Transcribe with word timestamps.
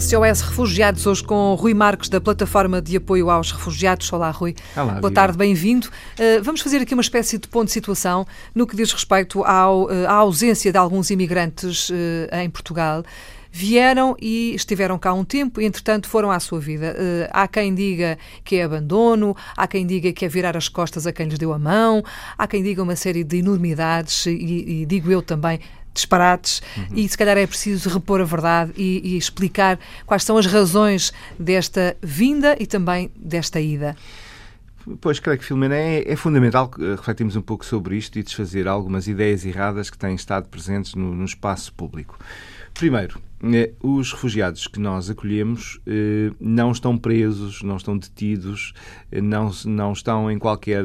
SOS 0.00 0.40
Refugiados, 0.40 1.06
hoje 1.06 1.22
com 1.22 1.54
Rui 1.54 1.74
Marques, 1.74 2.08
da 2.08 2.18
Plataforma 2.18 2.80
de 2.80 2.96
Apoio 2.96 3.28
aos 3.28 3.52
Refugiados. 3.52 4.10
Olá, 4.10 4.30
Rui. 4.30 4.54
Olá, 4.74 4.94
Boa 4.94 5.12
tarde, 5.12 5.36
bem-vindo. 5.36 5.88
Uh, 5.88 6.42
vamos 6.42 6.62
fazer 6.62 6.78
aqui 6.78 6.94
uma 6.94 7.02
espécie 7.02 7.36
de 7.36 7.46
ponto 7.46 7.66
de 7.66 7.72
situação 7.72 8.26
no 8.54 8.66
que 8.66 8.74
diz 8.74 8.90
respeito 8.90 9.44
ao, 9.44 9.84
uh, 9.84 10.06
à 10.08 10.14
ausência 10.14 10.72
de 10.72 10.78
alguns 10.78 11.10
imigrantes 11.10 11.90
uh, 11.90 11.94
em 12.42 12.48
Portugal 12.48 13.02
vieram 13.54 14.16
e 14.18 14.54
estiveram 14.54 14.98
cá 14.98 15.12
um 15.12 15.24
tempo 15.24 15.60
e, 15.60 15.66
entretanto, 15.66 16.08
foram 16.08 16.30
à 16.30 16.40
sua 16.40 16.58
vida. 16.58 16.96
Uh, 16.98 17.28
há 17.30 17.46
quem 17.46 17.74
diga 17.74 18.16
que 18.42 18.56
é 18.56 18.62
abandono, 18.62 19.36
há 19.54 19.66
quem 19.66 19.86
diga 19.86 20.10
que 20.10 20.24
é 20.24 20.28
virar 20.28 20.56
as 20.56 20.70
costas 20.70 21.06
a 21.06 21.12
quem 21.12 21.26
lhes 21.26 21.38
deu 21.38 21.52
a 21.52 21.58
mão, 21.58 22.02
há 22.38 22.46
quem 22.46 22.62
diga 22.62 22.82
uma 22.82 22.96
série 22.96 23.22
de 23.22 23.36
enormidades 23.36 24.24
e, 24.24 24.30
e 24.82 24.86
digo 24.86 25.12
eu 25.12 25.20
também, 25.20 25.60
disparates 25.94 26.62
uhum. 26.76 26.86
e 26.96 27.08
se 27.08 27.16
calhar 27.16 27.36
é 27.36 27.46
preciso 27.46 27.88
repor 27.88 28.20
a 28.20 28.24
verdade 28.24 28.72
e, 28.76 29.14
e, 29.14 29.16
explicar 29.16 29.78
quais 30.06 30.24
são 30.24 30.36
as 30.36 30.46
razões 30.46 31.12
desta 31.38 31.96
vinda 32.02 32.56
e 32.58 32.66
também 32.66 33.10
desta 33.16 33.60
ida. 33.60 33.96
Pois, 35.00 35.20
creio 35.20 35.38
que, 35.38 35.44
Filomena, 35.44 35.76
é, 35.76 36.10
é, 36.10 36.16
fundamental 36.16 36.70
refletirmos 36.76 37.36
um 37.36 37.42
pouco 37.42 37.64
sobre 37.64 37.96
isto 37.96 38.18
e 38.18 38.22
desfazer 38.22 38.66
algumas 38.66 39.06
ideias 39.06 39.44
erradas 39.44 39.88
que 39.90 39.96
têm 39.96 40.14
estado 40.14 40.48
presentes 40.48 40.94
no, 40.94 41.14
no 41.14 41.24
espaço 41.24 41.72
público. 41.72 42.18
Primeiro, 42.74 43.20
eh, 43.44 43.72
os 43.82 44.12
refugiados 44.12 44.66
que 44.66 44.80
nós 44.80 45.10
acolhemos 45.10 45.80
eh, 45.86 46.32
não 46.40 46.72
estão 46.72 46.96
presos, 46.96 47.62
não 47.62 47.76
estão 47.76 47.96
detidos, 47.98 48.72
eh, 49.10 49.20
não, 49.20 49.50
não 49.66 49.92
estão 49.92 50.30
em 50.30 50.38
qualquer 50.38 50.82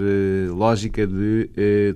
lógica 0.50 1.08
de 1.08 1.50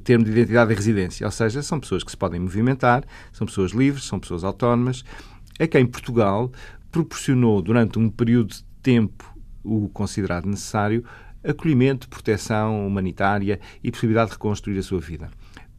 termo 0.03 0.23
de 0.23 0.31
identidade 0.31 0.71
e 0.71 0.75
residência. 0.75 1.25
Ou 1.25 1.31
seja, 1.31 1.61
são 1.61 1.80
pessoas 1.80 2.03
que 2.03 2.11
se 2.11 2.17
podem 2.17 2.39
movimentar, 2.39 3.03
são 3.31 3.45
pessoas 3.45 3.71
livres, 3.71 4.05
são 4.05 4.19
pessoas 4.19 4.43
autónomas, 4.43 5.03
a 5.59 5.67
quem 5.67 5.86
Portugal 5.86 6.52
proporcionou 6.91 7.61
durante 7.61 7.99
um 7.99 8.09
período 8.09 8.53
de 8.53 8.63
tempo 8.81 9.30
o 9.63 9.89
considerado 9.89 10.45
necessário 10.45 11.03
acolhimento, 11.44 12.08
proteção 12.09 12.86
humanitária 12.88 13.59
e 13.84 13.92
possibilidade 13.92 14.30
de 14.30 14.34
reconstruir 14.36 14.78
a 14.80 14.84
sua 14.84 15.00
vida. 15.00 15.30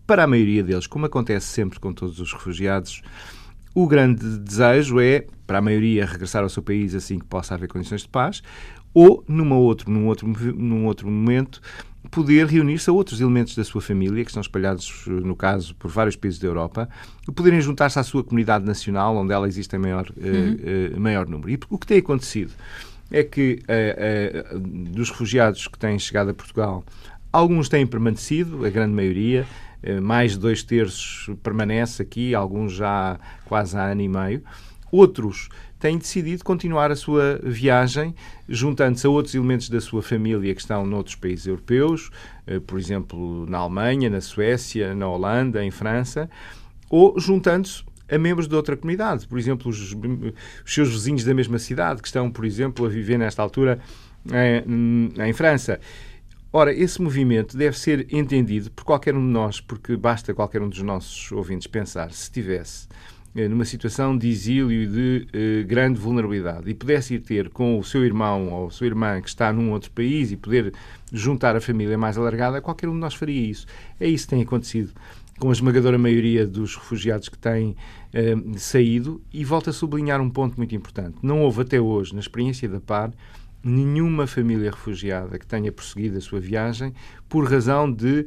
Para 0.07 0.25
a 0.25 0.27
maioria 0.27 0.63
deles, 0.63 0.87
como 0.87 1.07
acontece 1.07 1.47
sempre 1.47 1.79
com 1.79 1.93
todos 1.93 2.19
os 2.19 2.33
refugiados, 2.33 3.03
o 3.75 3.87
grande 3.87 4.39
desejo 4.39 5.01
é, 5.01 5.27
para 5.47 5.59
a 5.59 5.63
maioria, 5.63 6.05
regressar 6.05 6.43
ao 6.43 6.49
seu 6.49 6.63
país 6.63 6.95
assim 6.95 7.19
que 7.19 7.25
possa 7.25 7.55
haver 7.55 7.69
condições 7.69 8.03
de 8.03 8.09
paz, 8.09 8.43
ou, 8.93 9.25
numa 9.27 9.57
outro, 9.57 9.91
num, 9.91 10.07
outro, 10.07 10.29
num 10.29 10.85
outro 10.85 11.09
momento, 11.11 11.61
poder 12.11 12.47
reunir-se 12.47 12.91
a 12.91 12.93
outros 12.93 13.21
elementos 13.21 13.57
da 13.57 13.65
sua 13.65 13.81
família, 13.81 14.23
que 14.23 14.31
estão 14.31 14.41
espalhados, 14.41 15.05
no 15.07 15.35
caso, 15.35 15.75
por 15.77 15.91
vários 15.91 16.17
países 16.17 16.39
da 16.39 16.47
Europa, 16.47 16.89
e 17.27 17.33
poderem 17.33 17.61
juntar-se 17.61 17.99
à 17.99 18.03
sua 18.03 18.23
comunidade 18.23 18.67
nacional, 18.67 19.17
onde 19.17 19.33
ela 19.33 19.49
existe 19.49 19.75
em 19.75 19.79
maior, 19.79 20.13
eh, 20.21 20.29
uhum. 20.29 20.95
uh, 20.95 20.97
uh, 20.97 21.01
maior 21.01 21.27
número. 21.27 21.51
E 21.51 21.59
o 21.71 21.79
que 21.79 21.87
tem 21.87 21.99
acontecido 21.99 22.53
é 23.13 23.23
que 23.23 23.63
uh, 23.63 24.59
dos 24.59 25.11
refugiados 25.11 25.69
que 25.69 25.79
têm 25.79 25.99
chegado 25.99 26.31
a 26.31 26.35
Portugal, 26.35 26.83
alguns 27.31 27.69
têm 27.69 27.87
permanecido, 27.87 28.65
a 28.65 28.71
grande 28.71 28.95
maioria, 28.95 29.47
eh, 29.83 30.01
mais 30.01 30.33
de 30.33 30.39
dois 30.39 30.63
terços 30.63 31.31
permanece 31.43 32.03
aqui, 32.03 32.35
alguns 32.35 32.73
já 32.73 33.19
quase 33.45 33.77
há 33.77 33.85
ano 33.85 34.01
e 34.01 34.09
meio. 34.09 34.43
Outros 34.91 35.49
têm 35.79 35.99
decidido 35.99 36.45
continuar 36.45 36.91
a 36.91 36.97
sua 36.97 37.41
viagem, 37.43 38.15
juntando-se 38.49 39.07
a 39.07 39.11
outros 39.11 39.35
elementos 39.35 39.69
da 39.69 39.81
sua 39.81 40.03
família 40.03 40.55
que 40.55 40.61
estão 40.61 40.87
noutros 40.87 41.17
países 41.17 41.47
europeus, 41.47 42.11
por 42.67 42.79
exemplo, 42.79 43.47
na 43.48 43.59
Alemanha, 43.59 44.09
na 44.09 44.20
Suécia, 44.20 44.95
na 44.95 45.09
Holanda, 45.09 45.65
em 45.65 45.70
França, 45.70 46.31
ou 46.89 47.19
juntando-se 47.19 47.83
a 48.12 48.18
membros 48.18 48.46
de 48.46 48.55
outra 48.55 48.77
comunidade, 48.77 49.27
por 49.27 49.39
exemplo, 49.39 49.70
os, 49.70 49.95
os, 49.95 49.95
seus 50.67 50.90
vizinhos 50.90 51.24
da 51.24 51.33
mesma 51.33 51.58
cidade, 51.58 52.02
que 52.02 52.08
estão, 52.08 52.30
por 52.30 52.45
exemplo, 52.45 52.84
a 52.84 52.89
viver 52.89 53.18
nesta 53.18 53.42
altura 53.42 53.80
em, 54.30 55.12
em 55.18 55.33
França. 55.33 55.80
Ora, 56.52 56.70
esse 56.74 57.00
movimento 57.00 57.56
deve 57.56 57.78
ser 57.78 58.06
entendido 58.12 58.70
por 58.70 58.84
qualquer 58.84 59.14
um 59.14 59.27
de 59.27 59.33
nós, 59.33 59.58
porque 59.58 59.96
basta 59.96 60.34
qualquer 60.34 60.61
um 60.61 60.68
dos 60.68 60.83
nossos 60.83 61.33
ouvintes 61.33 61.67
pensar, 61.67 62.12
se 62.12 62.24
estivesse 62.24 62.86
eh, 63.34 63.48
numa 63.48 63.64
situação 63.64 64.18
de 64.18 64.29
exílio 64.29 64.70
e 64.70 64.86
de 64.86 65.29
eh, 65.33 65.62
grande 65.62 65.98
vulnerabilidade 65.98 66.68
e 66.68 66.74
pudesse 66.74 67.14
ir 67.14 67.20
ter 67.20 67.48
com 67.48 67.79
o 67.79 67.83
seu 67.83 68.05
irmão 68.05 68.50
ou 68.50 68.67
a 68.67 68.70
sua 68.70 68.86
irmã 68.86 69.23
que 69.23 69.29
está 69.30 69.50
num 69.50 69.73
outro 69.73 69.90
país 69.92 70.30
e 70.30 70.36
poder 70.36 70.74
juntar 71.11 71.56
a 71.56 71.61
família 71.62 71.96
mais 71.96 72.18
alargada, 72.18 72.61
qualquer 72.61 72.90
um 72.90 72.92
de 72.92 72.98
nós 72.98 73.14
faria 73.14 73.50
isso. 73.50 73.67
É 73.98 74.06
isso 74.06 74.27
que 74.27 74.34
tem 74.34 74.42
acontecido 74.42 74.92
com 75.42 75.48
a 75.48 75.53
esmagadora 75.53 75.98
maioria 75.98 76.47
dos 76.47 76.77
refugiados 76.77 77.29
que 77.29 77.36
têm 77.36 77.75
eh, 78.13 78.36
saído 78.55 79.20
e 79.33 79.45
volto 79.45 79.70
a 79.70 79.73
sublinhar 79.73 80.20
um 80.20 80.30
ponto 80.30 80.57
muito 80.57 80.73
importante. 80.73 81.17
Não 81.20 81.42
houve 81.42 81.63
até 81.63 81.80
hoje, 81.80 82.14
na 82.14 82.20
experiência 82.20 82.69
da 82.69 82.79
PAR, 82.79 83.11
nenhuma 83.61 84.29
família 84.29 84.70
refugiada 84.70 85.36
que 85.41 85.45
tenha 85.45 85.73
prosseguido 85.73 86.17
a 86.17 86.20
sua 86.20 86.39
viagem 86.39 86.95
por 87.29 87.51
razão 87.51 87.92
de 87.92 88.25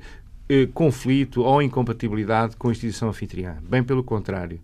eh, 0.49 0.67
conflito 0.73 1.41
ou 1.41 1.61
incompatibilidade 1.61 2.57
com 2.57 2.67
a 2.67 2.71
instituição 2.73 3.07
anfitriã. 3.07 3.59
Bem 3.63 3.81
pelo 3.81 4.03
contrário, 4.03 4.59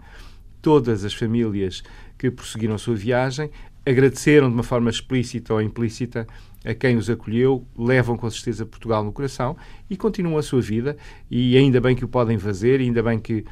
todas 0.61 1.05
as 1.05 1.13
famílias 1.13 1.81
que 2.17 2.29
prosseguiram 2.29 2.75
a 2.75 2.77
sua 2.77 2.95
viagem 2.97 3.49
agradeceram 3.85 4.49
de 4.49 4.55
uma 4.55 4.63
forma 4.63 4.89
explícita 4.89 5.53
ou 5.53 5.61
implícita 5.61 6.27
a 6.63 6.73
quem 6.73 6.95
os 6.97 7.09
acolheu, 7.09 7.65
levam 7.77 8.17
com 8.17 8.29
certeza 8.29 8.65
Portugal 8.65 9.03
no 9.03 9.11
coração 9.11 9.57
e 9.89 9.97
continuam 9.97 10.37
a 10.37 10.43
sua 10.43 10.61
vida 10.61 10.95
e 11.29 11.57
ainda 11.57 11.81
bem 11.81 11.95
que 11.95 12.05
o 12.05 12.07
podem 12.07 12.37
fazer, 12.37 12.79
e 12.79 12.85
ainda 12.85 13.01
bem 13.01 13.19
que 13.19 13.43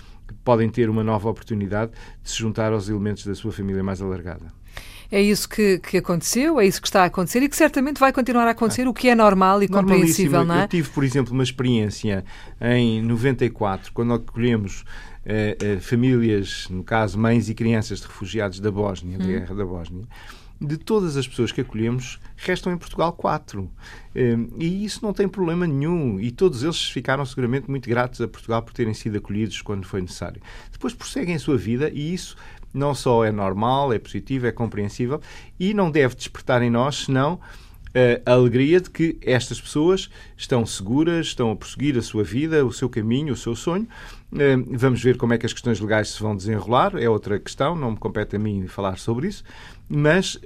podem 0.44 0.70
ter 0.70 0.90
uma 0.90 1.03
nova 1.03 1.30
oportunidade 1.30 1.92
de 2.24 2.30
se 2.30 2.38
juntar 2.38 2.72
aos 2.72 2.88
elementos 2.88 3.25
da 3.25 3.34
sua 3.34 3.52
família 3.52 3.84
mais 3.84 4.02
alargada. 4.02 4.48
É 5.12 5.19
isso 5.19 5.50
que, 5.50 5.80
que 5.80 5.98
aconteceu, 5.98 6.59
é 6.59 6.68
isso 6.68 6.80
que 6.80 6.88
está 6.88 7.02
a 7.02 7.06
acontecer 7.06 7.42
e 7.42 7.50
que 7.50 7.56
certamente 7.56 8.00
vai 8.00 8.14
continuar 8.14 8.48
a 8.48 8.52
acontecer, 8.52 8.88
o 8.88 8.94
que 8.94 9.09
é 9.09 9.16
normal 9.16 9.64
e 9.64 9.68
compreensível, 9.68 10.46
não 10.46 10.53
é? 10.53 10.64
Eu 10.66 10.68
tive, 10.68 10.90
por 10.90 11.03
exemplo, 11.03 11.34
uma 11.34 11.42
experiência 11.42 12.24
em 12.62 13.02
94, 13.02 13.92
quando 13.92 14.14
acolhemos 14.14 14.86
eh, 15.25 15.58
eh, 15.59 15.80
famílias, 15.80 16.68
no 16.69 16.84
caso, 16.84 17.18
mães 17.18 17.50
e 17.50 17.56
crianças 17.56 18.02
de 18.02 18.08
refugiados 18.08 18.59
da 18.59 18.72
Bósnia, 18.72 19.16
hum. 19.16 19.19
da 19.19 19.25
guerra 19.25 19.56
da 19.56 19.66
Bósnia. 19.66 20.06
De 20.62 20.78
todas 20.78 21.16
as 21.16 21.28
pessoas 21.28 21.52
que 21.52 21.62
acolhemos, 21.62 22.20
restam 22.36 22.74
em 22.74 22.78
Portugal 22.78 23.14
quatro. 23.14 23.72
Eh, 24.14 24.36
e 24.58 24.84
isso 24.84 25.00
não 25.02 25.14
tem 25.14 25.28
problema 25.28 25.66
nenhum. 25.66 26.20
E 26.20 26.31
todos 26.31 26.64
eles 26.64 26.90
ficaram 26.90 27.25
seguramente 27.25 27.70
muito 27.70 27.90
gratos 27.90 28.20
a 28.20 28.28
Portugal 28.28 28.62
por 28.62 28.74
terem 28.74 28.94
sido 28.94 29.18
acolhidos 29.18 29.62
quando 29.62 29.86
foi 29.86 30.02
necessário. 30.02 30.42
Depois 30.72 30.94
prosseguem 30.94 31.36
a 31.36 31.40
sua 31.40 31.58
vida 31.58 31.90
e 31.90 32.14
isso 32.14 32.36
não 32.74 32.94
só 32.94 33.24
é 33.24 33.31
normal, 33.31 33.94
é 33.94 34.00
positivo, 34.00 34.48
é 34.48 34.52
compreensível 34.52 35.22
e 35.59 35.74
não 35.74 35.90
deve 35.90 36.16
despertar 36.16 36.62
em 36.62 36.69
nós, 36.69 37.06
senão 37.06 37.40
a 38.26 38.32
alegria 38.32 38.80
de 38.80 38.90
que 38.90 39.18
estas 39.22 39.60
pessoas 39.60 40.10
estão 40.38 40.66
seguras, 40.66 41.28
estão 41.28 41.52
a 41.52 41.56
prosseguir 41.56 41.98
a 41.98 42.02
sua 42.02 42.24
vida, 42.24 42.66
o 42.66 42.72
seu 42.72 42.90
caminho, 42.90 43.34
o 43.34 43.38
seu 43.38 43.56
sonho. 43.56 43.88
Vamos 44.78 45.02
ver 45.02 45.18
como 45.18 45.34
é 45.34 45.38
que 45.38 45.46
as 45.46 45.54
questões 45.54 45.80
legais 45.80 46.10
se 46.10 46.22
vão 46.22 46.36
desenrolar, 46.36 46.96
é 46.96 47.10
outra 47.10 47.40
questão, 47.40 47.76
não 47.76 47.92
me 47.92 47.98
compete 47.98 48.36
a 48.36 48.40
mim 48.40 48.68
falar 48.68 48.98
sobre 48.98 49.28
isso, 49.28 49.44
mas 49.88 50.40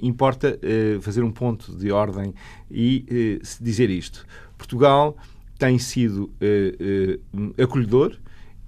importa 0.00 0.58
eh, 0.62 0.98
fazer 1.02 1.22
um 1.22 1.30
ponto 1.30 1.76
de 1.76 1.92
ordem 1.92 2.34
e 2.70 3.04
eh, 3.10 3.46
dizer 3.60 3.90
isto. 3.90 4.26
Portugal 4.56 5.16
tem 5.58 5.78
sido 5.78 6.32
eh, 6.40 7.18
acolhedor, 7.62 8.16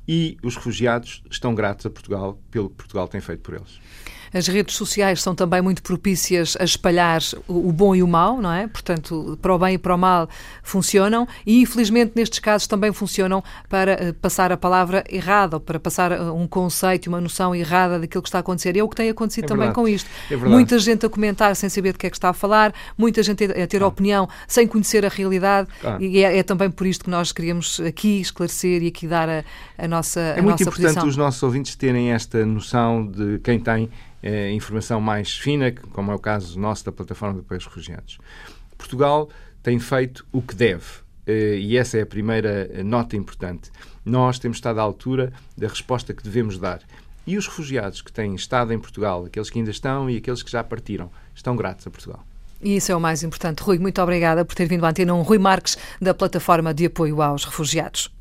e 0.09 0.37
os 0.43 0.55
refugiados 0.55 1.23
estão 1.31 1.55
gratos 1.55 1.87
a 1.87 1.91
Portugal 1.91 2.39
pelo 2.51 2.71
que 2.71 2.77
Portugal 2.77 3.09
tem 3.09 3.21
feito 3.21 3.41
por 3.41 3.55
eles. 3.55 3.81
As 4.33 4.47
redes 4.47 4.75
sociais 4.75 5.23
são 5.23 5.35
também 5.35 5.63
muito 5.63 5.83
propícias 5.83 6.57
a 6.59 6.65
espalhar 6.65 7.21
o 7.49 7.73
bom 7.73 7.95
e 7.95 8.03
o 8.03 8.09
mau, 8.09 8.41
não 8.41 8.53
é? 8.53 8.67
Portanto, 8.67 9.39
para 9.41 9.55
o 9.55 9.59
bem 9.59 9.75
e 9.75 9.79
para 9.79 9.95
o 9.95 9.99
mal 9.99 10.29
funcionam 10.63 11.27
e, 11.47 11.61
infelizmente, 11.63 12.13
nestes 12.15 12.39
casos 12.39 12.67
também 12.67 12.93
funcionam 12.93 13.43
para 13.69 13.93
eh, 13.93 14.13
passar 14.13 14.53
a 14.53 14.57
palavra 14.57 15.05
errada 15.09 15.57
ou 15.57 15.61
para 15.61 15.79
passar 15.79 16.13
eh, 16.13 16.21
um 16.23 16.47
conceito, 16.47 17.09
uma 17.09 17.21
noção 17.21 17.55
errada 17.55 17.99
daquilo 17.99 18.23
que 18.23 18.29
está 18.29 18.39
a 18.39 18.41
acontecer. 18.41 18.77
E 18.77 18.81
é 18.81 18.85
o 18.85 18.89
que 18.89 18.97
tem 18.97 19.09
acontecido 19.09 19.45
é 19.45 19.49
também 19.49 19.73
com 19.73 19.87
isto. 19.87 20.09
É 20.31 20.37
muita 20.37 20.79
gente 20.79 21.07
a 21.07 21.09
comentar 21.09 21.55
sem 21.57 21.69
saber 21.69 21.93
de 21.93 21.99
que 21.99 22.07
é 22.07 22.11
que 22.11 22.17
está 22.17 22.31
a 22.31 22.33
falar, 22.33 22.73
muita 22.97 23.23
gente 23.23 23.45
a 23.45 23.67
ter 23.67 23.83
ah. 23.83 23.87
opinião 23.87 24.29
sem 24.47 24.67
conhecer 24.67 25.05
a 25.05 25.09
realidade 25.09 25.69
ah. 25.85 25.97
e 26.01 26.23
é, 26.23 26.39
é, 26.39 26.43
também 26.43 26.71
por 26.71 26.87
isto 26.87 27.05
que 27.05 27.11
nós 27.11 27.33
queríamos 27.33 27.81
aqui 27.81 28.21
esclarecer 28.21 28.83
e 28.83 28.89
aqui 28.89 29.07
dar 29.07 29.29
a, 29.29 29.45
a 29.79 29.89
nossa 29.89 30.21
É 30.21 30.39
a 30.39 30.43
muito 30.43 30.51
nossa 30.53 30.63
importante 30.65 30.95
posição. 30.95 31.09
os 31.09 31.17
nossos 31.17 31.43
ouvintes 31.43 31.75
terem 31.77 32.13
esta 32.13 32.45
noção 32.45 33.07
de 33.07 33.39
quem 33.41 33.59
tem 33.59 33.91
eh, 34.27 34.51
informação 34.51 35.01
mais 35.01 35.37
fina, 35.37 35.71
como 35.71 36.11
é 36.11 36.15
o 36.15 36.19
caso 36.19 36.59
nosso 36.59 36.85
da 36.85 36.91
Plataforma 36.91 37.35
de 37.35 37.41
Apoio 37.43 37.59
aos 37.59 37.67
Refugiados. 37.67 38.19
Portugal 38.77 39.29
tem 39.63 39.79
feito 39.79 40.27
o 40.33 40.43
que 40.43 40.53
deve. 40.53 40.85
Eh, 41.25 41.59
e 41.59 41.77
essa 41.77 41.97
é 41.97 42.03
a 42.03 42.07
primeira 42.07 42.69
nota 42.83 43.17
importante. 43.17 43.71
Nós 44.05 44.41
temos 44.41 44.57
estado 44.57 44.81
à 44.81 44.83
altura 44.83 45.33
da 45.57 45.69
resposta 45.69 46.13
que 46.13 46.25
devemos 46.25 46.59
dar. 46.59 46.81
E 47.25 47.37
os 47.37 47.47
refugiados 47.47 48.03
que 48.03 48.13
têm 48.13 48.35
estado 48.35 48.73
em 48.73 48.79
Portugal, 48.81 49.25
aqueles 49.25 49.49
que 49.49 49.61
ainda 49.61 49.71
estão 49.71 50.11
e 50.11 50.17
aqueles 50.17 50.43
que 50.43 50.51
já 50.51 50.65
partiram, 50.65 51.09
estão 51.33 51.55
gratos 51.55 51.87
a 51.87 51.91
Portugal. 51.91 52.25
E 52.61 52.75
isso 52.75 52.91
é 52.91 52.97
o 52.97 53.01
mais 53.01 53.23
importante. 53.23 53.63
Rui, 53.63 53.79
muito 53.79 54.03
obrigada 54.03 54.45
por 54.45 54.57
ter 54.57 54.67
vindo 54.67 54.85
à 54.85 54.91
antena. 54.91 55.15
Um 55.15 55.23
Rui 55.23 55.39
Marques, 55.39 55.79
da 56.01 56.13
Plataforma 56.13 56.75
de 56.75 56.87
Apoio 56.87 57.23
aos 57.23 57.45
Refugiados. 57.45 58.16